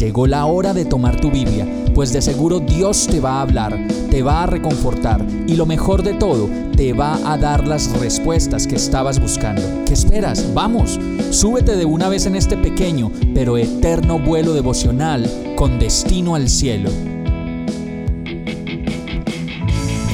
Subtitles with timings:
[0.00, 3.78] Llegó la hora de tomar tu Biblia, pues de seguro Dios te va a hablar,
[4.10, 8.66] te va a reconfortar y lo mejor de todo, te va a dar las respuestas
[8.66, 9.60] que estabas buscando.
[9.84, 10.54] ¿Qué esperas?
[10.54, 16.48] Vamos, súbete de una vez en este pequeño pero eterno vuelo devocional con destino al
[16.48, 16.88] cielo.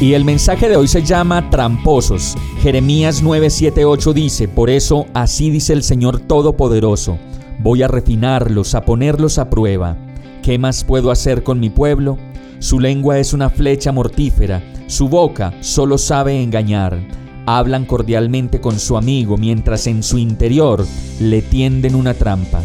[0.00, 2.36] Y el mensaje de hoy se llama Tramposos.
[2.62, 7.18] Jeremías 9:78 dice, Por eso así dice el Señor Todopoderoso,
[7.58, 9.96] voy a refinarlos, a ponerlos a prueba.
[10.42, 12.18] ¿Qué más puedo hacer con mi pueblo?
[12.58, 16.98] Su lengua es una flecha mortífera, su boca solo sabe engañar.
[17.46, 20.86] Hablan cordialmente con su amigo mientras en su interior
[21.20, 22.62] le tienden una trampa.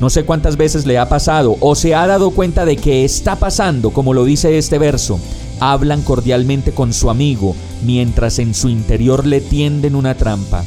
[0.00, 3.36] No sé cuántas veces le ha pasado o se ha dado cuenta de que está
[3.36, 5.18] pasando, como lo dice este verso.
[5.60, 10.64] Hablan cordialmente con su amigo mientras en su interior le tienden una trampa.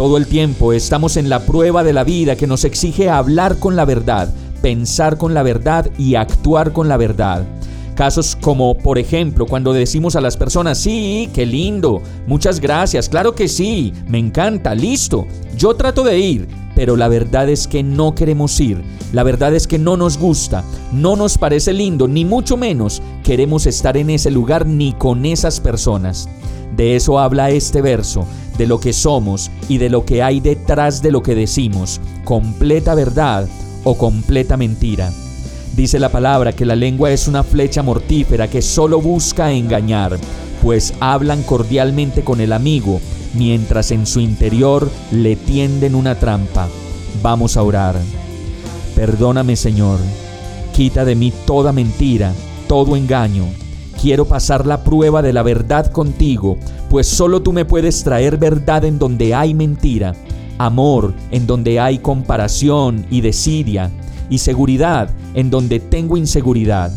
[0.00, 3.76] Todo el tiempo estamos en la prueba de la vida que nos exige hablar con
[3.76, 7.44] la verdad, pensar con la verdad y actuar con la verdad.
[7.96, 13.34] Casos como, por ejemplo, cuando decimos a las personas, sí, qué lindo, muchas gracias, claro
[13.34, 18.14] que sí, me encanta, listo, yo trato de ir, pero la verdad es que no
[18.14, 18.82] queremos ir,
[19.12, 23.66] la verdad es que no nos gusta, no nos parece lindo, ni mucho menos queremos
[23.66, 26.28] estar en ese lugar ni con esas personas.
[26.76, 28.26] De eso habla este verso,
[28.56, 32.94] de lo que somos y de lo que hay detrás de lo que decimos, completa
[32.94, 33.48] verdad
[33.84, 35.10] o completa mentira.
[35.74, 40.18] Dice la palabra que la lengua es una flecha mortífera que solo busca engañar,
[40.62, 43.00] pues hablan cordialmente con el amigo,
[43.34, 46.68] mientras en su interior le tienden una trampa.
[47.22, 47.96] Vamos a orar.
[48.94, 49.98] Perdóname Señor,
[50.74, 52.32] quita de mí toda mentira,
[52.68, 53.44] todo engaño.
[54.00, 56.56] Quiero pasar la prueba de la verdad contigo,
[56.88, 60.14] pues solo tú me puedes traer verdad en donde hay mentira,
[60.58, 63.90] amor en donde hay comparación y desidia,
[64.30, 66.90] y seguridad en donde tengo inseguridad.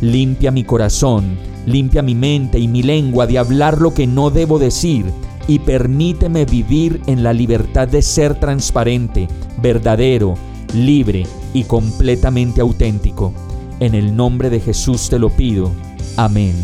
[0.00, 1.36] Limpia mi corazón,
[1.66, 5.04] limpia mi mente y mi lengua de hablar lo que no debo decir
[5.50, 9.26] y permíteme vivir en la libertad de ser transparente,
[9.60, 10.34] verdadero,
[10.72, 13.32] libre y completamente auténtico.
[13.80, 15.72] En el nombre de Jesús te lo pido.
[16.16, 16.54] Amén.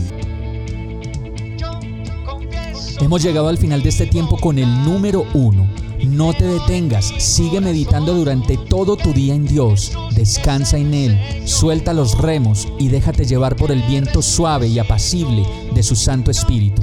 [3.01, 5.67] Hemos llegado al final de este tiempo con el número uno
[6.05, 11.93] no te detengas, sigue meditando durante todo tu día en Dios, descansa en Él, suelta
[11.93, 15.45] los remos y déjate llevar por el viento suave y apacible
[15.75, 16.83] de su Santo Espíritu.